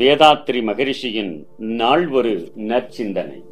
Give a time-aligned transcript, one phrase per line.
[0.00, 3.42] வேதாத்ரி மகரிஷியின் நாள் ஒரு நற்சிந்தனை.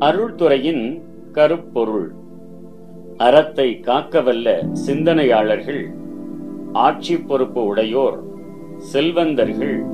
[0.00, 1.00] அருள்துறையின்
[1.32, 2.10] கருப்பொருள்.
[3.16, 5.90] அறத்தை காக்கவல்ல சிந்தனையாளர்கள்
[6.72, 8.22] ஆட்சி பொறுப்பு உடையோர்
[8.78, 9.84] செல்வந்தர்கள்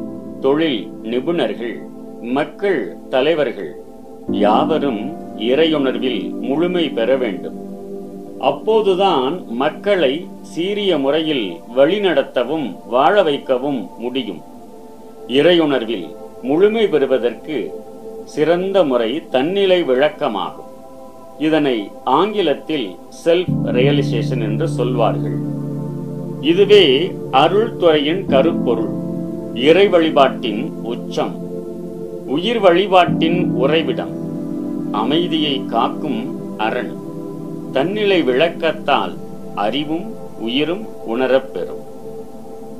[0.41, 1.77] தொழில் நிபுணர்கள்
[2.21, 3.73] மக்கள் தலைவர்கள்
[4.31, 7.59] யாவரும் இறையுணர்வில் முழுமை பெற வேண்டும்.
[8.39, 14.59] அப்போதுதான் மக்களை சீரிய முறையில் வழிநடத்தவும் வாழ வைக்கவும் முடியும்.
[15.39, 16.09] இறையுணர்வில்
[16.43, 17.57] முழுமை பெறுவதற்கு
[18.25, 20.71] சிறந்த முறை தன்னிலை விளக்கமாகும்.
[21.39, 22.87] இதனை ஆங்கிலத்தில்
[23.25, 25.39] செல்ஃப் ரியலைசேஷன் என்று சொல்வார்கள்.
[26.41, 26.85] இதுவே
[27.33, 28.93] அருள்துறையின் கருப்பொருள்
[29.55, 31.35] இறை வழிபாட்டின் உச்சம்
[32.27, 34.15] உயிர் வழிபாட்டின் உறைவிடம்
[34.93, 36.21] அமைதியை காக்கும்
[36.57, 36.95] அரண்
[37.73, 39.15] தன்னிலை விளக்கத்தால்
[39.55, 40.07] அறிவும்
[40.41, 41.85] உயிரும் உணரப்பெறும்.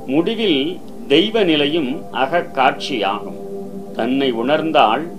[0.05, 0.79] முடிவில்
[1.11, 3.39] தெய்வ நிலையும் அகக்காட்சியாகும்
[3.95, 5.11] தன்னை உணர்ந்தால்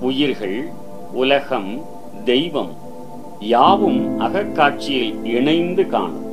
[0.00, 0.68] உயிர்கள்
[1.12, 1.84] உலகம்
[2.24, 2.70] தெய்வம்
[3.40, 6.24] யாவும் அகக்காட்சியில் இணைந்து காணும்.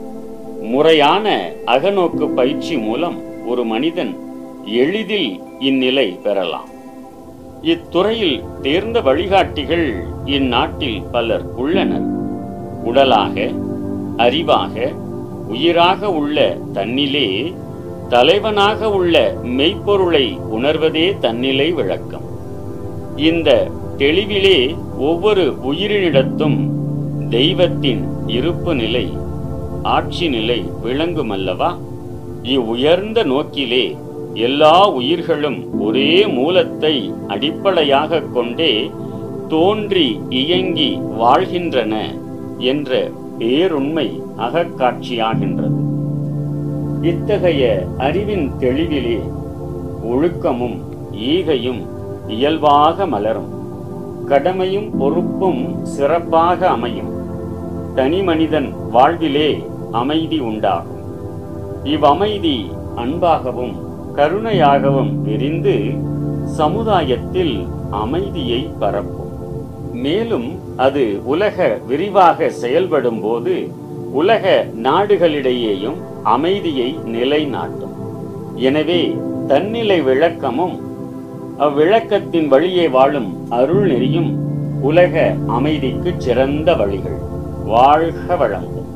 [0.62, 4.14] முறையான அகநோக்கு பயிற்சி மூலம் ஒரு மனிதன்
[4.66, 6.70] எளிதில் இந்நிலை பெறலாம்.
[7.62, 12.08] இத்துறையில் தேர்ந்த வழிகாட்டிகள் இந்நாட்டில் பலர் உள்ளனர்.
[12.84, 13.52] உடலாக
[14.18, 14.94] அறிவாக
[15.48, 17.54] உயிராக உள்ள தன்னிலே
[18.10, 22.26] தலைவனாக உள்ள மெய்ப்பொருளை உணர்வதே தன்னிலை விளக்கம்.
[23.16, 26.70] இந்த தெளிவிலே ஒவ்வொரு உயிரினிடத்தும்
[27.30, 29.10] தெய்வத்தின் இருப்பு நிலை
[29.84, 31.78] ஆட்சி நிலை விளங்குமல்லவா?
[32.44, 33.98] இவ்வுயர்ந்த நோக்கிலே
[34.34, 38.92] எல்லா உயிர்களும் ஒரே மூலத்தை அடிப்படையாக கொண்டே
[39.48, 42.16] தோன்றி இயங்கி வாழ்கின்றன
[42.58, 45.94] என்ற பேருண்மை அகக்காட்சியாகின்றது.
[47.06, 49.20] இத்தகைய அறிவின் தெளிவிலே
[50.12, 50.78] ஒழுக்கமும்
[51.12, 51.82] ஈகையும்
[52.28, 53.50] இயல்பாக மலரும்.
[54.28, 57.12] கடமையும் பொறுப்பும் சிறப்பாக அமையும்.
[57.96, 61.04] தனி மனிதன் வாழ்விலே அமைதி உண்டாகும்.
[61.84, 63.76] இவ்வமைதி அன்பாகவும்
[64.16, 65.80] கருணையாகவும் விரிந்து
[66.46, 69.34] சமுதாயத்தில் அமைதியை பரப்பும்.
[69.94, 73.84] மேலும் அது உலக விரிவாக செயல்படும் போது
[74.20, 74.46] உலக
[74.84, 75.98] நாடுகளிடையேயும்
[76.34, 77.96] அமைதியை நிலைநாட்டும்.
[78.68, 79.02] எனவே
[79.50, 80.76] தன்னிலை விளக்கமும்
[81.66, 84.32] அவ்விளக்கத்தின் வழியே வாழும் அருள் நெறியும்
[84.82, 85.26] உலக
[85.58, 87.20] அமைதிக்கு சிறந்த வழிகள்.
[87.72, 88.90] வாழ்க வழங்கும்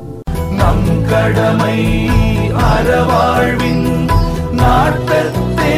[0.59, 1.79] நம் கடமை
[2.69, 3.87] அறவாழ்வின்
[4.61, 5.77] நாட்டத்தே.